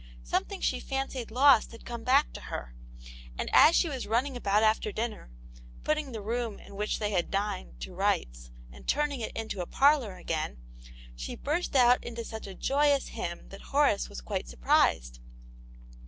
Something 0.23 0.61
she 0.61 0.79
fancied 0.79 1.29
lost 1.29 1.71
had 1.73 1.85
come 1.85 2.03
back 2.03 2.33
to 2.33 2.41
her, 2.41 2.73
and 3.37 3.51
as 3.53 3.75
she 3.75 3.87
was 3.87 4.07
running 4.07 4.35
about 4.35 4.63
after 4.63 4.91
dinner, 4.91 5.29
putting 5.83 6.11
the 6.11 6.23
room 6.23 6.57
in 6.57 6.75
which 6.75 6.97
they 6.97 7.11
had 7.11 7.29
dined 7.29 7.79
to 7.81 7.93
rights, 7.93 8.49
and 8.71 8.87
turning 8.87 9.21
it 9.21 9.31
into 9.37 9.61
a 9.61 9.67
parlour 9.67 10.15
again, 10.17 10.57
she 11.15 11.35
burst 11.35 11.75
out 11.75 12.03
into 12.03 12.23
such 12.25 12.47
a 12.47 12.55
joyous 12.55 13.09
hymn 13.09 13.49
that 13.49 13.61
Horace 13.61 14.09
was 14.09 14.21
quite 14.21 14.49
surprised. 14.49 15.19